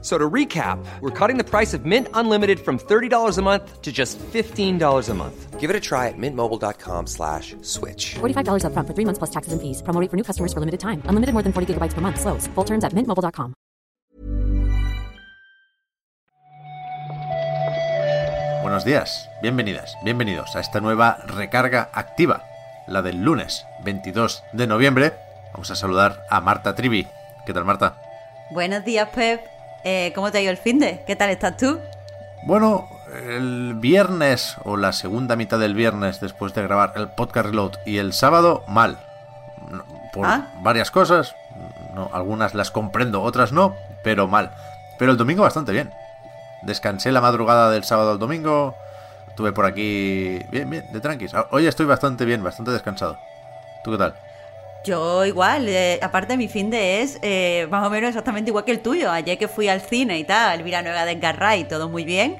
[0.00, 3.90] So to recap, we're cutting the price of Mint Unlimited from $30 a month to
[3.90, 5.58] just $15 a month.
[5.58, 8.14] Give it a try at mintmobile.com slash switch.
[8.20, 9.82] $45 upfront for three months plus taxes and fees.
[9.82, 11.02] Promo rate for new customers for limited time.
[11.10, 12.20] Unlimited more than 40 gigabytes per month.
[12.20, 12.46] Slows.
[12.54, 13.54] Full terms at mintmobile.com.
[18.62, 22.44] Buenos días, bienvenidas, bienvenidos a esta nueva recarga activa,
[22.86, 25.14] la del lunes 22 de noviembre.
[25.54, 27.06] Vamos a saludar a Marta Trivi.
[27.46, 27.96] ¿Qué tal, Marta?
[28.50, 29.57] Buenos días, Pep.
[29.84, 31.04] Eh, ¿Cómo te ha ido el fin de?
[31.06, 31.78] ¿Qué tal estás tú?
[32.44, 32.88] Bueno,
[33.28, 37.98] el viernes o la segunda mitad del viernes después de grabar el podcast reload y
[37.98, 38.98] el sábado mal.
[40.12, 40.48] Por Ah.
[40.62, 41.34] varias cosas,
[41.94, 44.50] no, algunas las comprendo, otras no, pero mal.
[44.98, 45.92] Pero el domingo bastante bien.
[46.62, 48.74] Descansé la madrugada del sábado al domingo.
[49.28, 51.32] Estuve por aquí bien, bien, de tranquis.
[51.50, 53.18] Hoy estoy bastante bien, bastante descansado.
[53.84, 54.14] ¿Tú qué tal?
[54.84, 58.70] Yo igual, eh, aparte mi fin de es eh, más o menos exactamente igual que
[58.70, 59.10] el tuyo.
[59.10, 62.36] Ayer que fui al cine y tal, vi la nueva de Wright, todo muy bien.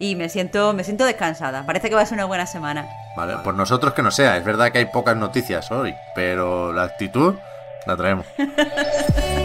[0.00, 1.64] Y me siento, me siento descansada.
[1.64, 2.88] Parece que va a ser una buena semana.
[3.16, 4.36] Vale, por nosotros que no sea.
[4.36, 7.36] Es verdad que hay pocas noticias hoy, pero la actitud
[7.86, 8.26] la traemos.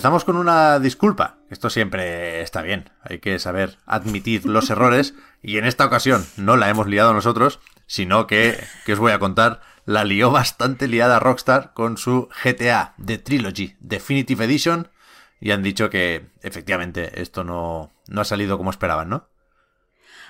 [0.00, 1.36] Empezamos con una disculpa.
[1.50, 2.88] Esto siempre está bien.
[3.02, 5.12] Hay que saber admitir los errores.
[5.42, 9.18] Y en esta ocasión no la hemos liado nosotros, sino que, que os voy a
[9.18, 14.88] contar, la lió bastante liada Rockstar con su GTA The Trilogy Definitive Edition.
[15.38, 19.28] Y han dicho que efectivamente esto no, no ha salido como esperaban, ¿no?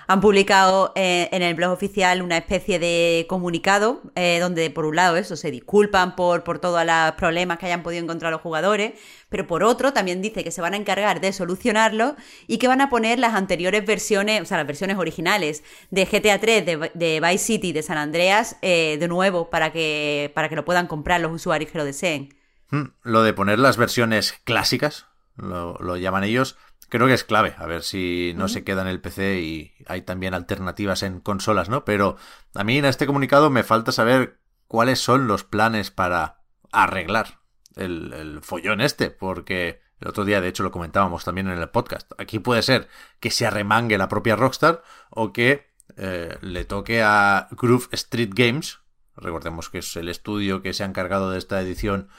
[0.07, 4.95] Han publicado eh, en el blog oficial una especie de comunicado eh, donde por un
[4.95, 8.93] lado eso se disculpan por, por todos los problemas que hayan podido encontrar los jugadores,
[9.29, 12.15] pero por otro también dice que se van a encargar de solucionarlo
[12.47, 16.39] y que van a poner las anteriores versiones, o sea, las versiones originales de GTA
[16.39, 20.65] 3, de, Vice City, de San Andreas, eh, de nuevo para que, para que lo
[20.65, 22.35] puedan comprar los usuarios que lo deseen.
[22.69, 26.57] Hmm, Lo de poner las versiones clásicas, lo llaman ellos,
[26.91, 27.55] creo que es clave.
[27.57, 31.69] A ver si no se queda en el PC y hay también alternativas en consolas,
[31.69, 31.85] ¿no?
[31.85, 32.17] Pero
[32.53, 37.39] a mí en este comunicado me falta saber cuáles son los planes para arreglar
[37.75, 41.69] el, el follón este, porque el otro día de hecho lo comentábamos también en el
[41.69, 42.11] podcast.
[42.19, 47.47] Aquí puede ser que se arremangue la propia Rockstar o que eh, le toque a
[47.51, 48.79] Groove Street Games,
[49.15, 52.09] recordemos que es el estudio que se ha encargado de esta edición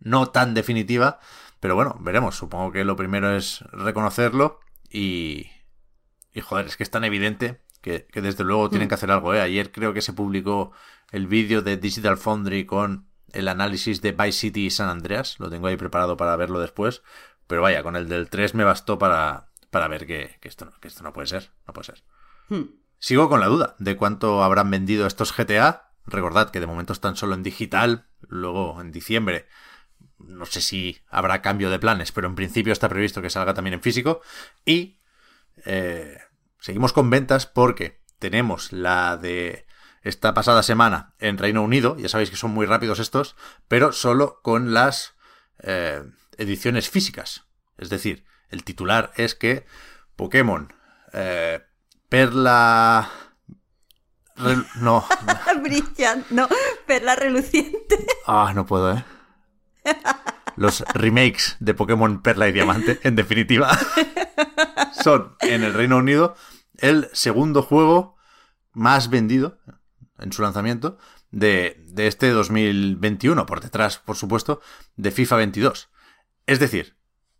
[0.00, 1.20] no tan definitiva,
[1.60, 2.36] pero bueno, veremos.
[2.36, 4.60] Supongo que lo primero es reconocerlo
[4.90, 5.50] y.
[6.32, 9.34] Y joder, es que es tan evidente que, que desde luego tienen que hacer algo,
[9.34, 9.40] ¿eh?
[9.40, 10.72] Ayer creo que se publicó
[11.10, 15.40] el vídeo de Digital Foundry con el análisis de Vice City y San Andreas.
[15.40, 17.02] Lo tengo ahí preparado para verlo después.
[17.46, 20.72] Pero vaya, con el del 3 me bastó para, para ver que, que esto, no-
[20.80, 21.50] que esto no puede ser.
[21.66, 22.04] No puede ser.
[22.50, 22.64] Hmm.
[22.98, 25.92] Sigo con la duda de cuánto habrán vendido estos GTA.
[26.06, 28.06] Recordad que de momento están solo en digital.
[28.20, 29.46] Luego en diciembre
[30.18, 33.74] no sé si habrá cambio de planes, pero en principio está previsto que salga también
[33.74, 34.20] en físico.
[34.64, 34.98] Y
[35.64, 36.18] eh,
[36.60, 39.66] seguimos con ventas porque tenemos la de
[40.02, 41.96] esta pasada semana en Reino Unido.
[41.98, 43.36] Ya sabéis que son muy rápidos estos,
[43.68, 45.14] pero solo con las
[45.60, 46.02] eh,
[46.36, 47.44] ediciones físicas.
[47.76, 49.66] Es decir, el titular es que
[50.16, 50.72] Pokémon
[51.12, 51.60] eh,
[52.08, 53.10] Perla...
[54.80, 55.04] No,
[55.62, 56.48] Brillante, no,
[56.86, 58.06] perla reluciente.
[58.24, 59.04] Ah, no puedo, ¿eh?
[60.56, 63.78] Los remakes de Pokémon Perla y Diamante, en definitiva,
[64.92, 66.34] son en el Reino Unido
[66.78, 68.16] el segundo juego
[68.72, 69.58] más vendido
[70.18, 70.98] en su lanzamiento
[71.30, 74.60] de, de este 2021, por detrás, por supuesto,
[74.96, 75.90] de FIFA 22.
[76.46, 76.96] Es decir,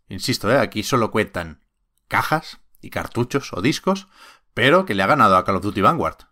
[0.07, 0.57] insisto, ¿eh?
[0.57, 1.63] aquí solo cuentan
[2.07, 4.07] cajas y cartuchos o discos,
[4.53, 6.28] pero que le ha ganado a Call of Duty Vanguard.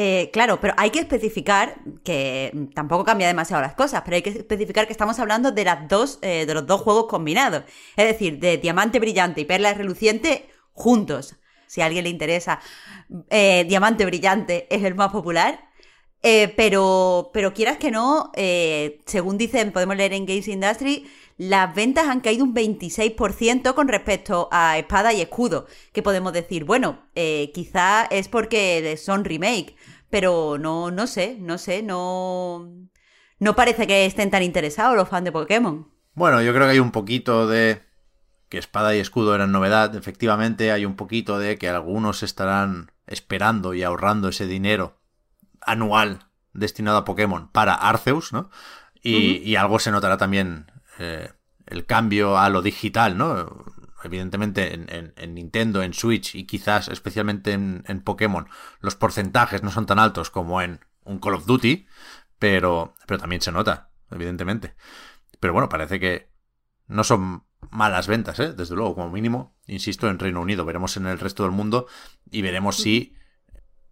[0.00, 1.74] Eh, claro, pero hay que especificar
[2.04, 5.88] que tampoco cambia demasiado las cosas, pero hay que especificar que estamos hablando de las
[5.88, 7.64] dos, eh, de los dos juegos combinados.
[7.96, 11.34] Es decir, de Diamante Brillante y Perla Reluciente juntos.
[11.66, 12.60] Si a alguien le interesa,
[13.28, 15.68] eh, Diamante Brillante es el más popular.
[16.22, 21.08] Eh, pero, pero quieras que no, eh, según dicen, podemos leer en Games Industry,
[21.38, 25.66] las ventas han caído un 26% con respecto a espada y escudo.
[25.92, 29.76] Que podemos decir, bueno, eh, quizá es porque son remake,
[30.10, 32.68] pero no, no sé, no sé, no,
[33.38, 35.88] no parece que estén tan interesados los fans de Pokémon.
[36.14, 37.82] Bueno, yo creo que hay un poquito de
[38.48, 43.74] que espada y escudo eran novedad, efectivamente hay un poquito de que algunos estarán esperando
[43.74, 44.98] y ahorrando ese dinero
[45.60, 48.50] anual destinado a Pokémon para Arceus, ¿no?
[49.00, 50.66] Y, algo se notará también
[50.98, 51.30] eh,
[51.66, 53.64] el cambio a lo digital, ¿no?
[54.04, 58.48] Evidentemente en, Nintendo, en Switch y quizás especialmente en, Pokémon
[58.80, 61.86] los porcentajes no son tan altos como en un Call of Duty,
[62.38, 64.76] pero, pero también se nota, evidentemente.
[65.40, 66.30] Pero bueno, parece que
[66.86, 68.52] no son malas ventas, ¿eh?
[68.52, 70.64] desde luego, como mínimo, insisto, en Reino Unido.
[70.64, 71.86] Veremos en el resto del mundo
[72.30, 73.14] y veremos si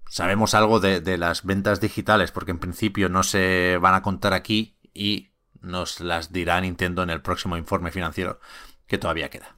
[0.08, 4.32] sabemos algo de, de, las ventas digitales, porque en principio no se van a contar
[4.34, 8.40] aquí y nos las dirá Nintendo en el próximo informe financiero
[8.86, 9.56] que todavía queda.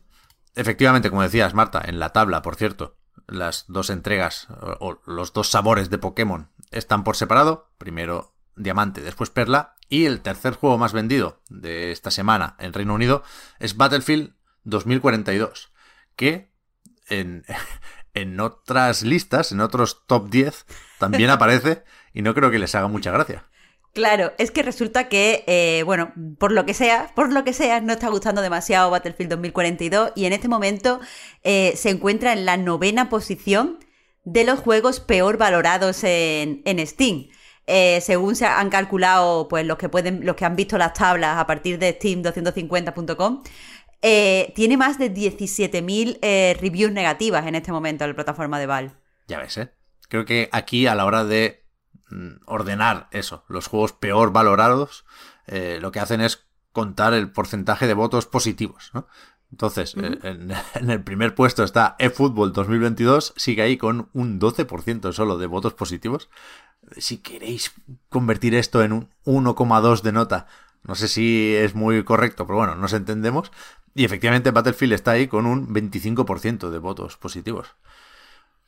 [0.55, 2.97] Efectivamente, como decías, Marta, en la tabla, por cierto,
[3.27, 4.49] las dos entregas
[4.81, 7.71] o, los dos sabores de Pokémon están por separado.
[7.79, 9.77] Primero Diamante, después Perla.
[9.89, 13.23] Y el tercer juego más vendido de esta semana en Reino Unido
[13.59, 14.35] es Battlefield
[14.65, 15.73] 2042,
[16.15, 16.53] que
[17.09, 17.45] en,
[18.15, 20.67] en otras listas, en otros top 10,
[20.99, 23.47] también aparece y no creo que les haga mucha gracia.
[23.99, 27.81] Claro, es que resulta que, eh, bueno, por lo que sea, por lo que sea,
[27.81, 31.01] no está gustando demasiado Battlefield 2042 y en este momento
[31.43, 33.81] eh, se encuentra en la novena posición
[34.23, 37.27] de los juegos peor valorados en, Steam.
[37.67, 41.37] Eh, según se han calculado, pues los que pueden, los que han visto las tablas
[41.37, 43.43] a partir de Steam250.com,
[44.01, 48.93] tiene más de 17.000 reviews negativas en este momento en la plataforma de Valve.
[49.27, 49.71] Ya ves, ¿eh?
[50.09, 51.68] Creo que aquí a la hora de
[52.47, 55.05] ordenar eso, los juegos peor valorados,
[55.47, 58.93] eh, lo que hacen es contar el porcentaje de votos positivos,
[59.51, 60.19] Entonces, eh,
[60.75, 65.75] en, el primer puesto está eFootball 2022, sigue ahí con un 12% solo de votos
[65.75, 66.29] positivos.
[66.97, 67.73] Si queréis
[68.09, 70.47] convertir esto en un 1,2 de nota,
[70.83, 73.53] no sé si es muy correcto, pero bueno, nos entendemos.
[73.95, 77.75] Y efectivamente Battlefield está ahí con un 25% de votos positivos.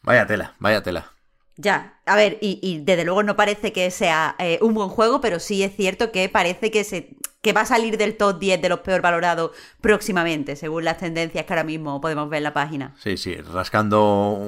[0.02, 1.12] Vaya tela, vaya tela.
[1.62, 5.38] Ya, a ver, y, desde luego no parece que sea eh, un buen juego, pero
[5.38, 7.10] sí es cierto que parece que, se,
[7.42, 9.50] que va a salir del top 10 de los peor valorados
[9.82, 12.94] próximamente, según las tendencias que ahora mismo podemos ver en la página.
[12.98, 14.38] Sí, sí, rascando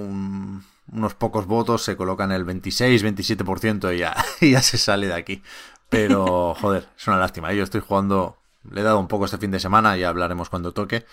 [0.91, 5.43] unos pocos votos se colocan el 26-27% y ya, y ya se sale de aquí.
[5.91, 7.53] Pero, joder, es una lástima.
[7.53, 7.57] ¿eh?
[7.57, 8.39] Yo estoy jugando,
[8.71, 11.05] le he dado un poco este fin de semana, ya hablaremos cuando toque,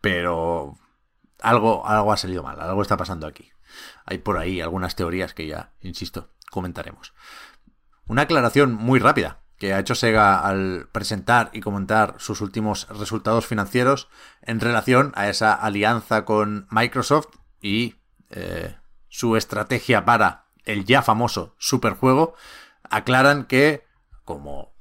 [0.00, 0.78] pero
[1.40, 3.50] algo, algo ha salido mal, algo está pasando aquí.
[4.04, 7.14] Hay por ahí algunas teorías que ya, insisto, comentaremos.
[8.06, 13.46] Una aclaración muy rápida que ha hecho Sega al presentar y comentar sus últimos resultados
[13.46, 14.08] financieros
[14.42, 17.28] en relación a esa alianza con Microsoft
[17.60, 17.94] y
[18.30, 18.76] eh,
[19.08, 22.34] su estrategia para el ya famoso superjuego,
[22.82, 23.84] aclaran que,
[24.24, 24.74] como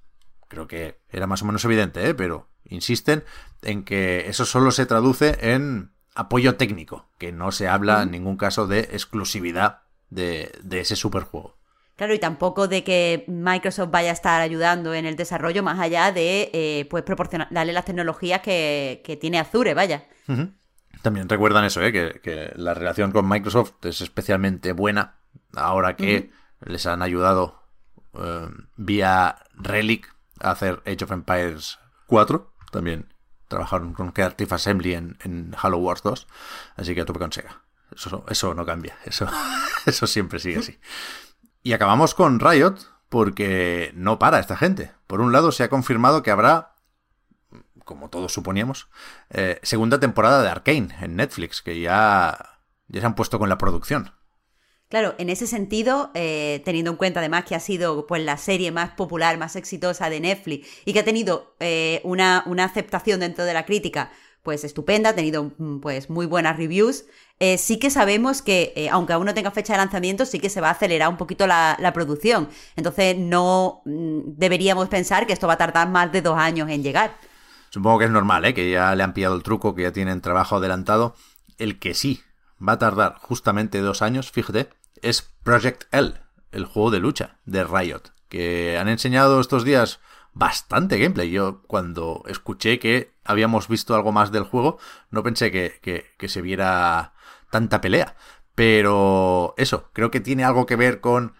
[0.47, 2.13] creo que era más o menos evidente, ¿eh?
[2.13, 3.23] pero insisten
[3.61, 8.38] en que eso solo se traduce en apoyo técnico, que no se habla en ningún
[8.38, 11.57] caso de exclusividad de, ese superjuego.
[11.95, 16.12] Claro, y tampoco de que Microsoft vaya a estar ayudando en el desarrollo más allá
[16.12, 20.06] de eh, pues proporcionar, darle las tecnologías que, tiene Azure, vaya.
[21.01, 21.92] También recuerdan eso, ¿eh?
[21.92, 25.16] que, la relación con Microsoft es especialmente buena
[25.56, 26.31] ahora que
[26.66, 27.63] les han ayudado
[28.13, 32.51] eh, vía Relic a hacer Age of Empires 4.
[32.71, 33.12] También
[33.48, 36.28] trabajaron con Creative Assembly en, en Halo Wars 2,
[36.75, 37.30] así que a tope con.
[37.95, 39.28] Eso, eso no cambia, eso,
[39.85, 40.80] eso siempre sigue así.
[41.62, 42.76] Y acabamos con Riot,
[43.09, 44.92] porque no para esta gente.
[45.06, 46.73] Por un lado, se ha confirmado que habrá,
[47.85, 48.90] como todos suponíamos,
[49.30, 53.59] eh, segunda temporada de Arkane en Netflix, que ya, ya se han puesto con la
[53.59, 54.12] producción.
[54.94, 58.71] Claro, en ese sentido, eh, teniendo en cuenta además que ha sido pues la serie
[58.71, 63.44] más popular, más exitosa de Netflix y que ha tenido eh, una, una, aceptación dentro
[63.44, 64.12] de la crítica
[64.44, 67.06] pues estupenda, ha tenido mm, pues muy buenas reviews,
[67.40, 70.62] eh, sí que sabemos que, aunque aún no tenga fecha de lanzamiento, sí que se
[70.62, 72.50] va a acelerar un poquito la, la producción.
[72.76, 76.83] Entonces no mm, deberíamos pensar que esto va a tardar más de dos años en
[76.83, 77.18] llegar.
[77.71, 78.54] Supongo que es normal, ¿eh?
[78.54, 81.16] que ya le han pillado el truco, que ya tienen trabajo adelantado.
[81.57, 82.21] El que sí
[82.62, 84.69] va a tardar justamente dos años, fíjate,
[85.02, 86.14] es Project L,
[86.52, 90.00] el juego de lucha de Riot, que han enseñado estos días
[90.33, 91.31] bastante gameplay.
[91.31, 94.78] Yo cuando escuché que habíamos visto algo más del juego,
[95.09, 97.14] no pensé que, se viera
[97.50, 98.16] tanta pelea.
[98.56, 101.33] Pero eso, creo que tiene algo que ver con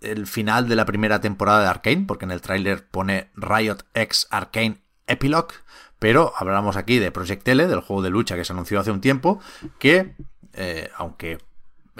[0.00, 4.26] el final de la primera temporada de Arkane, porque en el tráiler pone Riot X
[4.30, 5.54] Arkane Epilogue.
[5.98, 9.00] Pero hablamos aquí de Project L, del juego de lucha que se anunció hace un
[9.00, 9.40] tiempo,
[9.78, 10.14] que,
[10.52, 11.38] eh, aunque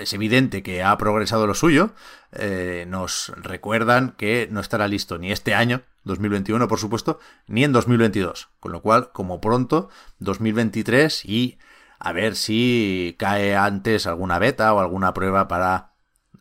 [0.00, 1.93] es evidente que ha progresado lo suyo,
[2.33, 7.73] eh, nos recuerdan que no estará listo ni este año 2021 por supuesto, ni en
[7.73, 8.49] 2022.
[8.61, 9.88] Con lo cual, como pronto,
[10.19, 11.59] 2023 y
[11.99, 15.93] a ver si cae antes alguna beta o alguna prueba para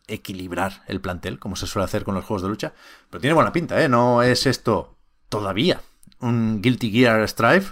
[0.08, 2.74] equilibrar el plantel, como se suele hacer con los juegos de lucha.
[3.10, 3.90] Pero tiene buena pinta, ¿eh?
[3.90, 4.98] No es esto
[5.30, 5.82] todavía
[6.20, 7.66] un Guilty Gear Strive,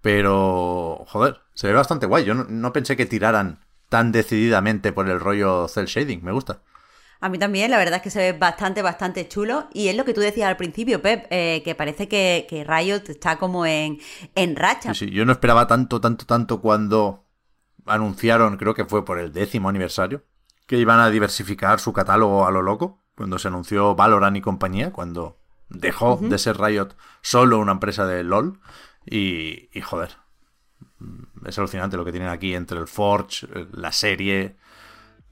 [0.00, 2.24] pero joder, se ve bastante guay.
[2.24, 6.62] Yo no, pensé que tiraran tan decididamente por el rollo cel shading, me gusta.
[7.20, 9.68] A mí también, la verdad es que se ve bastante, bastante chulo.
[9.74, 13.02] Y es lo que tú decías al principio, Pep, eh, que parece que, que, Riot
[13.08, 13.98] está como en,
[14.34, 14.94] en racha.
[14.94, 17.26] Sí, sí, yo no esperaba tanto, tanto, tanto cuando
[17.84, 20.24] anunciaron, creo que fue por el décimo aniversario,
[20.66, 23.02] que iban a diversificar su catálogo a lo loco.
[23.16, 28.24] Cuando se anunció Valorant y compañía, cuando dejó de ser Riot solo una empresa de
[28.24, 28.60] LOL.
[29.04, 30.16] Y, y, joder,
[31.46, 34.56] es alucinante lo que tienen aquí entre el Forge, la serie.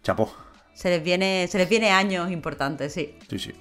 [0.03, 0.35] Chapó.
[0.75, 3.19] Se les viene, se les viene años importantes, sí.
[3.29, 3.53] Sí, sí.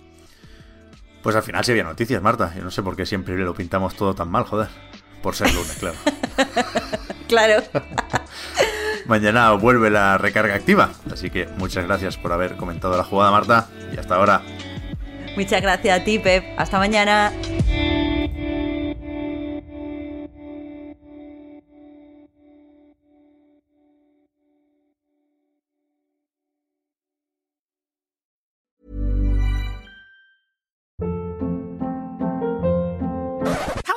[1.23, 2.53] Pues al final se había noticias, Marta.
[2.55, 4.69] Yo no sé por qué siempre lo pintamos todo tan mal, joder.
[5.21, 5.97] Por ser lunes, claro.
[7.27, 7.63] claro.
[9.07, 10.91] Mañana vuelve la recarga activa.
[11.11, 13.67] Así que muchas gracias por haber comentado la jugada, Marta.
[13.93, 14.41] Y hasta ahora.
[15.35, 16.43] Muchas gracias a ti, Pep.
[16.57, 17.31] Hasta mañana.